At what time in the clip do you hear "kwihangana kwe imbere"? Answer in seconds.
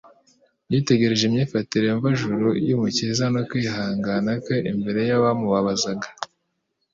3.49-5.01